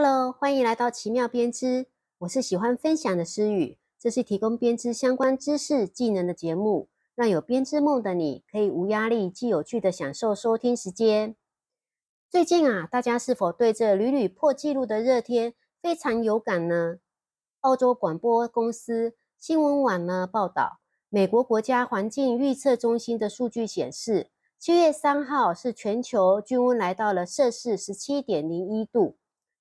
[0.00, 1.86] Hello，欢迎来到奇妙编织。
[2.18, 6.86] 我是喜欢分享的诗雨，这是提供编织相关知识、技能的节目，
[7.16, 11.34] 让有编织梦的你可以无压力、既有趣的享受收听时间。
[12.30, 16.98] 最近啊，大家是否对这屡屡破纪录的热天非常有感呢？
[17.62, 20.78] 澳洲广播公司新闻网呢报道，
[21.08, 24.30] 美国国家环境预测中心的数据显示，
[24.60, 29.16] 七月三号是全球均温来到了摄氏十七点零一度。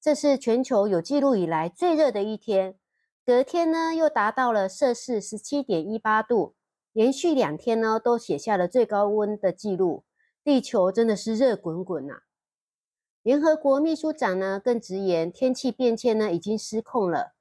[0.08, 2.76] 这是全球有记录以来最热的一天，
[3.26, 6.56] 隔天呢又达到了摄氏十七点一八度，
[6.94, 10.06] 连续两天呢都写下了最高温的记录。
[10.46, 12.22] 地球真的是热滚滚呐！
[13.22, 17.34] 联合国秘书长呢更直言，天气变迁呢已经失控了，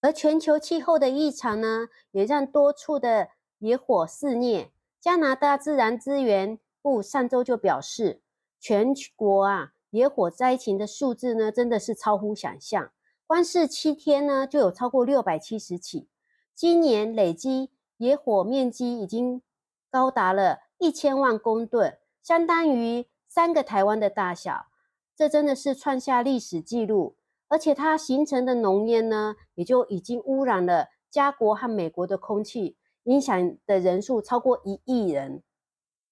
[0.00, 4.70] 而全球气候的异常呢也让多处的野火肆虐。
[5.00, 8.22] 加拿大自然资源部上周就表示，
[8.60, 9.72] 全国啊。
[9.92, 12.90] 野火灾情的数字呢，真的是超乎想象。
[13.26, 16.08] 光是七天呢，就有超过六百七十起。
[16.54, 19.42] 今年累积野火面积已经
[19.90, 24.66] 高达了一千万公吨，相当于三个台湾的大小。
[25.14, 27.16] 这真的是创下历史记录。
[27.48, 35.42] 而且它形成的浓烟呢，也就已经污染了加国和美国的空气，影响的人数超过一亿人。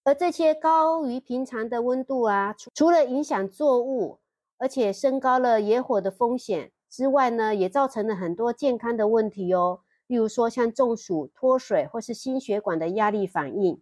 [0.03, 4.19] 而这些高于平常的温度啊，除除了影响作物，
[4.59, 9.81] 而且升高了野火的风险之外呢，也造成了很多健康的问题哦。
[10.07, 13.81] 例如说像中暑、脱水或是心血管的压力反应。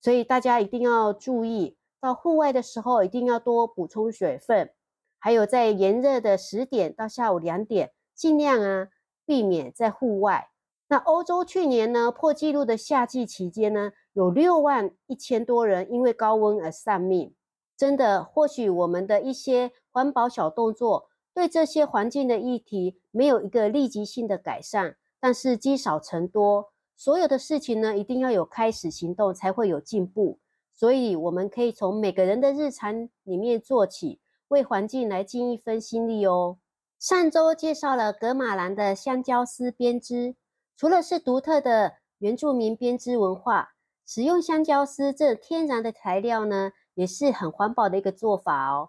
[0.00, 4.70] 所以大家一定要注意，到户外的时候一定要多补充水分，
[5.18, 8.88] 还有在炎热的十点到下午两点，尽量啊
[9.26, 10.48] 避免在户外。
[10.88, 13.92] 那欧洲去年呢破纪录的夏季期间呢？
[14.18, 17.32] 有六万一千多人因为高温而丧命，
[17.76, 30.40] 真的，或许我们的一些环保小动作，对这些环境的议题没有一个立即性的改善，但是积少成多，所有的事情呢，一定要有开始行动才会有进步，
[30.74, 34.18] 所以我们可以从每个人的日常里面做起，
[34.48, 36.58] 为环境来尽一份心力哦。
[36.98, 40.34] 上周介绍了格马兰的香蕉丝编织，
[40.76, 43.76] 除了是独特的原住民编织文化。
[44.08, 48.88] 使用香蕉丝这天然的材料呢，也是很环保的一个做法哦。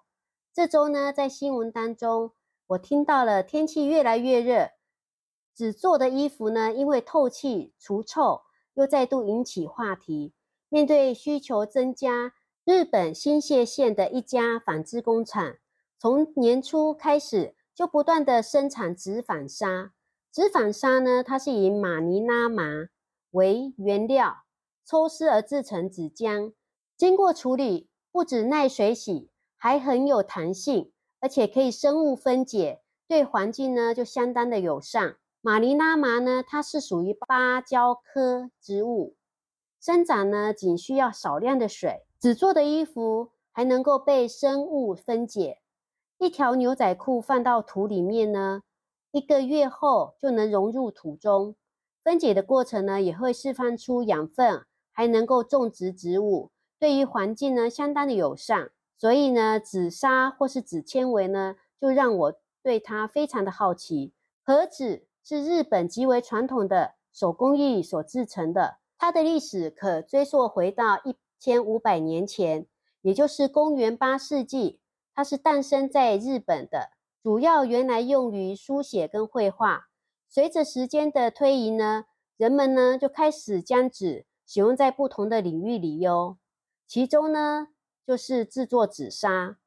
[0.54, 2.32] 这周呢，在新闻当中，
[2.68, 4.70] 我听到了天气越来越热，
[5.54, 8.44] 纸做的衣服呢，因为透气除臭，
[8.76, 10.34] 又再度引起话题。
[10.70, 12.32] 面对需求增加，
[12.64, 15.58] 日本新泻县的一家纺织工厂，
[15.98, 19.92] 从年初开始就不断的生产纸纺纱。
[20.32, 22.64] 纸纺纱呢，它是以马尼拉麻
[23.32, 24.44] 为原料。
[24.90, 26.52] 抽丝而制成纸浆，
[26.98, 35.18] 经过处理，不止耐水洗，还很有弹性，而且可以生物分解，对环境呢就相当的友善。
[35.42, 39.16] 马尼拉麻呢，它是属于芭蕉科植物，
[39.80, 42.08] 生长呢仅需要少量的水。
[42.20, 45.62] 纸做的衣服还能够被生物分解，
[46.18, 48.64] 一条牛仔裤放到土里面呢，
[49.12, 51.56] 一个月后就能融入土中。
[52.04, 54.66] 分解的过程呢，也会释放出养分。
[55.00, 64.12] 还能够种植植物，对于环境呢相当的友善，所以呢紫砂或是纸纤维呢，就让我对它非常的好奇。
[64.44, 72.66] 和纸是日本极为传统的手工艺所制成的，它的历史可追溯回到一千五百年前，
[73.02, 74.82] 也就是公元八世纪。
[75.16, 76.90] 它是诞生在日本的，
[77.24, 79.88] 主要原来用于书写跟绘画。
[80.28, 82.04] 随着时间的推移呢，
[82.36, 84.26] 人们呢就开始将纸。
[84.52, 86.40] 使用在不同的领域里哟，
[86.88, 87.68] 其中呢
[88.04, 89.60] 就是制作紫砂。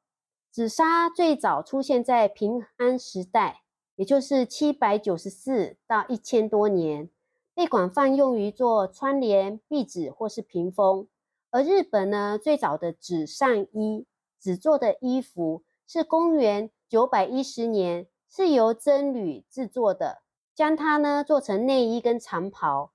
[0.51, 3.61] 紫砂最早出现在平安时代，
[3.95, 7.09] 也就是七百九十四到一千多年，
[7.55, 11.07] 被广泛用于做窗帘、壁纸或是屏风。
[11.49, 14.05] 而日本呢，最早的纸上衣，
[14.37, 22.91] 纸做的衣服是公元九百一十年，是由真铝制作的，将它呢做成内衣跟长袍。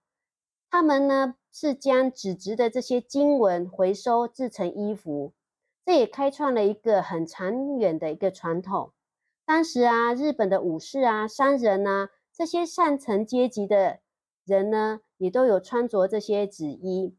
[0.68, 1.36] 他们呢？
[1.60, 5.32] 是将纸质的这些经文回收制成衣服，
[5.84, 8.92] 这也开创了一个很长远的一个传统。
[9.44, 13.98] 当时啊，日本的武士啊、商人啊这些上层阶级的
[14.44, 17.16] 人呢，也都有穿着这些纸衣，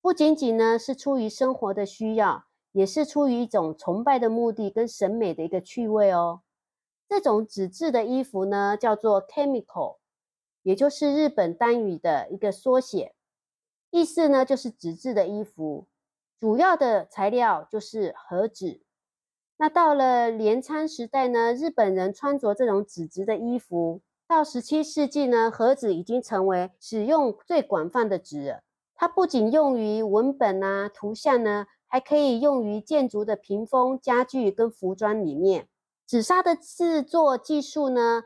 [0.00, 6.40] 不仅仅呢是出于生活的需要，也是出于一种崇拜的目的跟审美的一个趣味哦。
[7.06, 9.98] 这种纸质的衣服呢，叫做 chemical，
[10.62, 13.12] 也就是日本单语的一个缩写。
[13.96, 15.86] 意思呢，就是纸质的衣服，
[16.38, 18.82] 主要的材料就是和纸。
[19.56, 24.02] 那到了镰仓时代呢，日本人穿着这种纸质的衣服。
[24.26, 28.60] 到十七世纪呢，盒子已经成为使用最广泛的纸。
[28.94, 35.68] 它不仅用于文本啊、图像呢，还可以用于建筑的屏风、家具跟服装里面。
[36.06, 38.24] 纸砂的制作技术呢，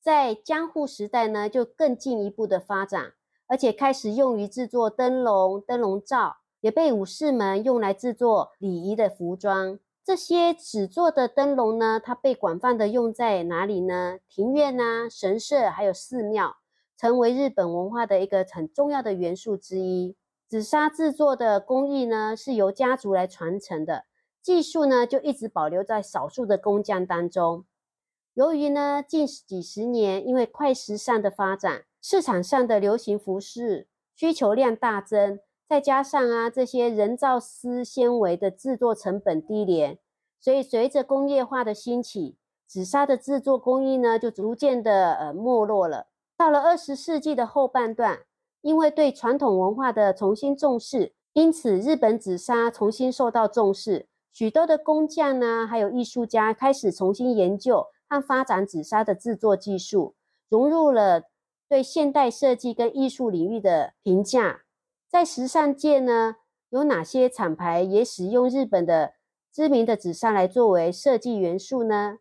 [0.00, 3.12] 在江户时代呢就更进一步的发展，
[3.48, 9.80] 而且开始用于制作灯笼、灯笼罩，也被武士们用来制作礼仪的服装。
[10.04, 14.20] 这些纸做的灯笼呢，它被广泛的用在哪里呢？
[14.28, 16.58] 庭院啊、神社还有寺庙。
[17.00, 20.16] 成为日本文化的一个很重要的元素之一。
[20.48, 24.06] 紫砂制作的工艺呢，是由家族来传承的，
[24.42, 27.64] 技术呢就一直保留在少数的工匠当中。
[28.34, 39.98] 由于呢近几十年因为快时尚的发展，市场上的流行服饰需求量大增，再加上啊这些人造丝纤维的制作成本低廉，
[40.40, 42.36] 所以随着工业化的兴起，
[42.66, 46.06] 紫砂的制作工艺呢就逐渐的呃没落了。
[46.36, 48.20] 到了二十世纪的后半段，
[48.62, 54.06] 因为对传统文化的重新重视，因此日本紫砂重新受到重视。
[54.32, 60.14] 许多的工匠呢，还有艺术家开始重新研究和发展紫砂的制作技术，
[60.48, 61.24] 融入了
[61.68, 64.62] 对现代设计跟艺术领域的评价。
[65.08, 66.36] 在时尚界呢，
[66.70, 69.14] 有哪些厂牌也使用日本的
[69.52, 72.18] 知名的紫砂来作为设计元素呢？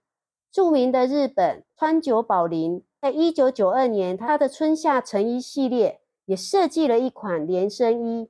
[0.51, 2.83] 著名的日本川久保玲。
[2.99, 8.29] 在一九九二年，他的春夏成衣系列也设计了一款连身衣，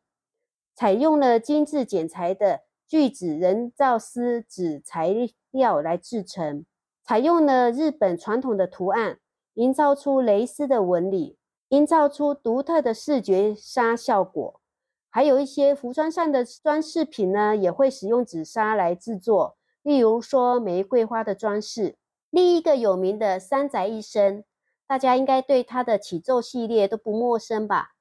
[0.75, 5.15] 采用了精致剪裁的聚酯人造丝纸材
[5.51, 6.65] 料来制成，
[7.01, 9.19] 采用了日本传统的图案，
[9.57, 11.35] 营造出蕾丝的纹理，
[11.69, 14.61] 营造出独特的视觉纱效果。
[15.09, 21.95] 还有一些服装上的装饰品呢，也会使用紫砂来制作，例如说玫瑰花的装饰。
[22.29, 24.43] 另一个有名的三宅一生。
[24.85, 27.93] 大家应该对他的起奏系列都不陌生吧？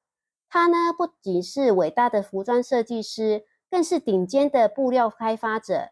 [0.49, 5.89] 他呢不仅是伟大的服装设计师，更是顶尖的布料开发者。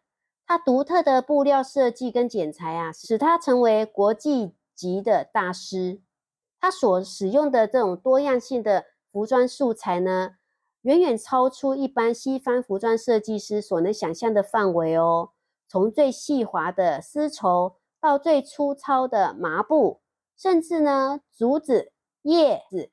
[0.47, 6.01] 他独特的布料设计跟剪裁啊，使他成为国际级的大师。
[6.61, 10.37] 他所使用的这种多样性的服装素材呢，
[10.83, 15.31] 远远超出一般西方服装设计师所能想象的范围哦。
[15.69, 20.01] 从最细滑的丝绸到最粗糙的麻布。
[20.37, 21.93] 甚至呢，竹子、
[22.23, 22.91] 叶子、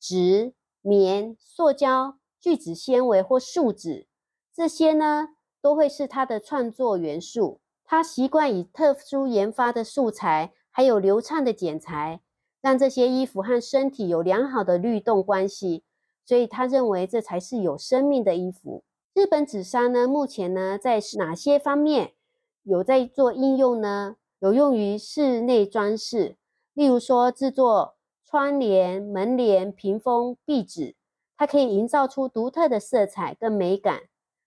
[0.00, 4.08] 纸、棉、塑胶、聚酯纤维或树脂，
[4.52, 5.28] 这些呢
[5.62, 7.60] 都会是他的创作元素。
[7.84, 12.22] 他习惯以特殊研发的素材，还有流畅的剪裁，
[12.62, 15.84] 让这些衣服和身体有良好的律动关系。
[16.24, 18.82] 所以他认为这才是有生命的衣服。
[19.12, 22.14] 日本纸砂呢，目前呢在哪些方面
[22.62, 24.16] 有在做应用呢？
[24.38, 26.38] 有用于室内装饰。
[26.72, 30.96] 例如说，制作窗帘、门帘、屏风、壁纸，
[31.36, 34.04] 它可以营造出独特的色彩跟美感。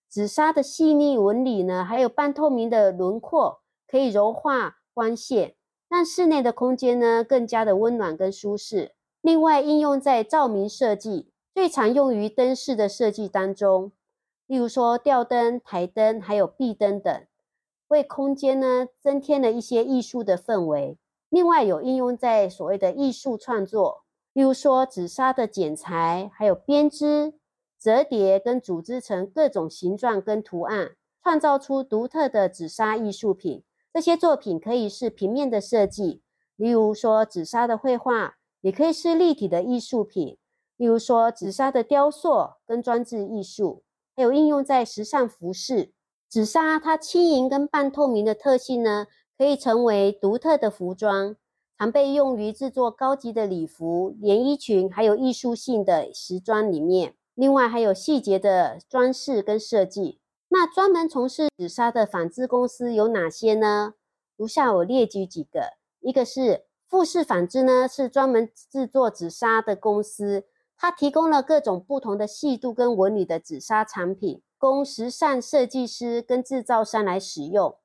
[0.09, 5.53] 紫砂的细腻纹理呢，还有半透明的轮廓，可以柔化光线，
[5.94, 8.94] 让室内的空间呢更加的温暖跟舒适。
[9.22, 13.92] 另外，应用在照明设计，最常用于灯饰的设计当中，
[14.48, 17.24] 例如说吊灯、台灯，还有壁灯等，
[17.90, 20.97] 为空间呢增添了一些艺术的氛围。
[21.30, 27.35] 另外有应用在所谓的艺术创作，例如说紫砂的剪裁，还有编织、
[27.80, 33.64] 折叠跟组织成各种形状跟图案，创造出独特的紫砂艺术品。
[33.94, 36.23] 这些作品可以是平面的设计，
[36.56, 40.38] 例如说紫砂的绘画，也可以是立体的艺术品，
[40.78, 43.83] 例如说紫砂的雕塑跟装置艺术，
[44.16, 45.94] 还有应用在时尚服饰。
[46.28, 49.06] 紫砂它轻盈跟半透明的特性呢？
[49.38, 51.35] 可以成为独特的服装，
[51.78, 57.14] 常被用于制作高级的礼服、连衣裙，还有艺术性的时装里面。
[57.35, 60.19] 另外还有细节的装饰跟设计。
[60.54, 63.95] 那专门从事紫砂的纺织公司有哪些呢？
[64.38, 70.45] 如下我列举几个：一个是富士纺织呢，是专门制作紫砂的公司，
[70.78, 77.76] 它提供了各种不同的细度跟纹理的紫砂产品，供时尚设计师跟制造商来使用。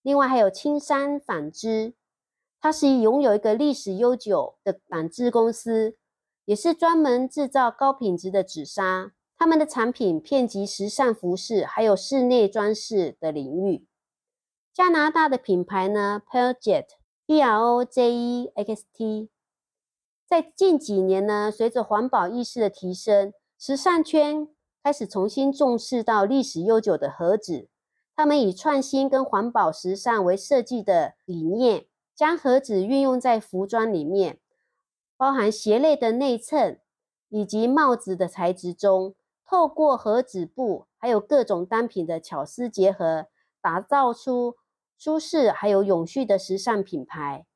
[0.00, 1.92] 另外还有青山纺织，
[2.58, 5.98] 它是拥有一个历史悠久的纺织公司，
[6.46, 9.12] 也是专门制造高品质的紫砂。
[9.38, 13.86] 他们的产品遍及时尚服饰，还有室内装饰的领域。
[14.72, 19.28] 加拿大的品牌呢，Project（P R O J E X T）
[20.26, 24.48] 在近几年呢，随着环保意识的提升，时尚圈
[24.82, 27.68] 开始重新重视到历史悠久的盒子。
[28.14, 34.40] 他们以创新跟环保时尚为设计的理念，将盒子运用在服装里面，
[35.18, 36.80] 包含鞋类的内衬
[37.28, 39.14] 以及帽子的材质中，
[39.46, 43.26] 透过和纸布还有各种单品的巧思结合，
[43.62, 44.56] 打造出
[44.98, 47.46] 舒适还有永续的时尚品牌。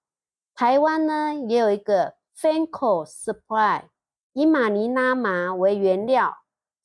[0.55, 3.85] 台湾呢也有一个 Fanco Supply，
[4.33, 6.39] 以马尼拉麻为原料，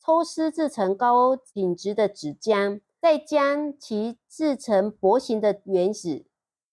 [0.04, 2.82] 抽丝制成高品质的纸浆。
[3.02, 6.26] 再将其制成薄型的原纸，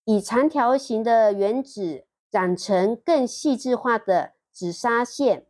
[0.03, 5.45] 以长条形的原纸染成更细致化的纸纱线，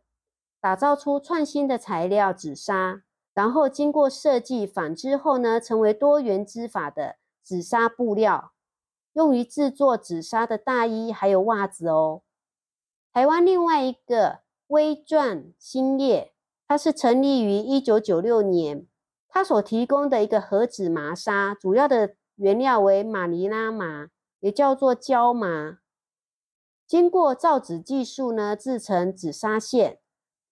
[0.64, 3.02] 打造出创新的材料紫砂，
[3.34, 8.54] 然后经过设计纺织后呢，成为多元织法的紫砂布料，
[9.12, 12.22] 用于制作紫砂的大衣还有袜子哦。
[13.12, 16.32] 台湾另外一个微钻兴业，
[16.66, 18.86] 它是成立于一九九六年。
[19.28, 24.08] 它所提供的一个盒子麻纱，主要的原料为马尼拉麻，
[24.40, 25.80] 也叫做胶麻。
[26.86, 29.98] 经过造纸技术呢，制成紫砂线，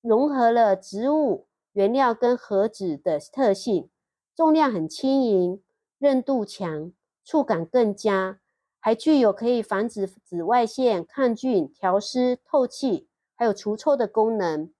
[0.03, 3.89] 融合了植物原料跟盒子的特性，
[4.35, 5.63] 重量很轻盈，
[5.99, 6.93] 韧度强，
[7.25, 8.41] 触感更佳，
[8.81, 14.73] 还具有可以防止紫外线、抗菌、调湿、透气，还有除臭的功能。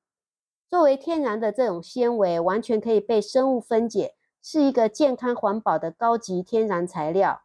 [0.69, 7.43] 作为天然的这种纤维，完全可以被生物分解，是一个健康环保的高级天然材料。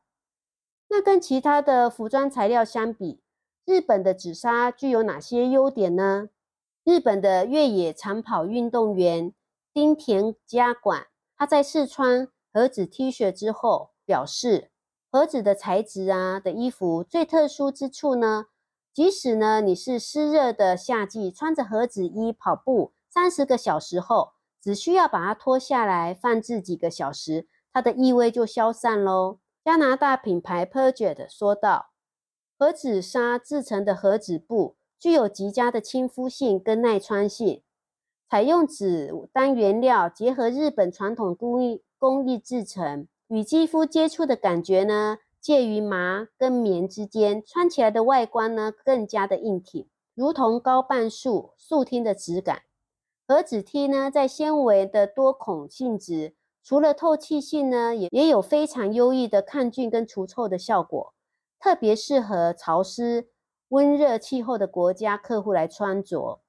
[0.89, 3.21] 那跟其他的服装材料相比，
[3.65, 6.29] 日本的纸纱具有哪些优点呢？
[6.87, 9.33] 日本的越野长跑运动员
[9.73, 14.71] 丁田加管，他在试穿盒子 T 恤之后表示，
[15.11, 18.45] 盒子的材质啊的衣服最特殊之处呢，
[18.93, 22.93] 即使呢你是湿热的夏季，穿着盒子衣跑步。
[23.09, 29.39] 三十个小时后，只需要把它脱下来放置几个小时，它的异味就消散喽。
[29.61, 31.89] 加拿大品牌 p e r g e t 说道
[32.57, 37.61] ：“盒子纱制成的盒子布具有极佳的亲肤性跟耐穿性，
[38.29, 52.63] 采用纸当原料，结合日本传统工艺工艺制成，与肌肤接触的感觉呢，介于麻跟棉之间，穿起来的外观呢更加的硬挺，如同高半数素听的质感。”
[53.27, 61.13] 盒子 T 呢，在纤维的多孔性质，除了透气性呢，也也有非常优异的抗菌跟除臭的效果，
[61.59, 63.27] 特别适合潮湿、
[63.69, 66.41] 温热气候的国家客户来穿着。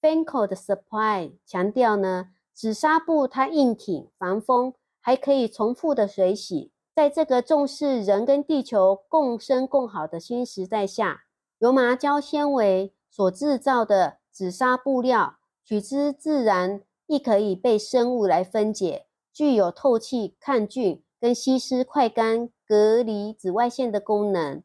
[0.00, 6.72] Fanco 的 Supply 强调呢，紫砂布它硬挺、防风，还可以重复的水洗。
[6.94, 11.22] 在这个重视人跟地球共生共好的新时代下，
[11.58, 15.36] 由麻胶纤维所制造的紫砂布料。
[15.64, 24.62] 取之自然，亦可以被生物来分解，具有透气、抗菌、跟吸湿、快干、隔离紫外线的功能。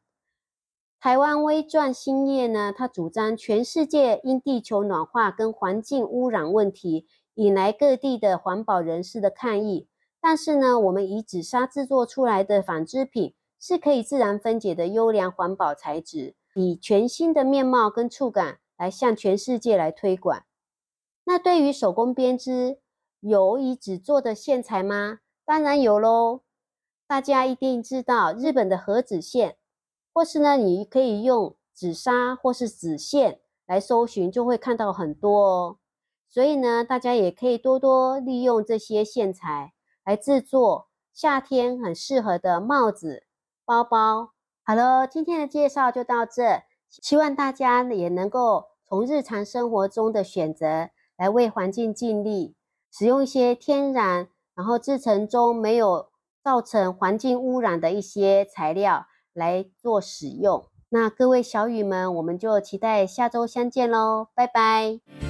[0.99, 9.87] 台湾微钻兴业呢，它主张全世界因地球暖化跟环境污染问题，引来各地的环保人士的抗议。
[10.19, 20.43] 但是呢，我们以紫砂制作出来的纺织品，是可以自然分解的优良环保材质，以全新的面貌跟触感来向全世界来推广。
[21.25, 22.79] 那对于手工编织，
[23.19, 25.19] 有以纸做的线材吗？
[25.45, 26.41] 当然有喽！
[27.07, 29.57] 大家一定知道日本的和子线，
[30.17, 35.77] 或是呢，你可以用纸纱或是纸线来搜寻，就会看到很多哦。
[36.27, 43.27] 所以呢，大家也可以多多利用这些线材来制作夏天很适合的帽子、
[43.63, 44.31] 包包。
[44.63, 50.89] 好了，今天的介绍就到这，希望大家也能够从日常生活中的选择。
[51.15, 52.55] 来为环境尽力，
[52.91, 56.09] 使用一些天然，然后制成中没有
[56.43, 59.05] 造成环境污染的一些材料
[59.37, 60.65] 来做使用。
[60.89, 65.26] 那各位小雨们，我们就期待下周相见喽，拜拜。